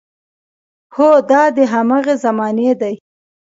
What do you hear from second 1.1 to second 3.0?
دا د هماغې زمانې دی.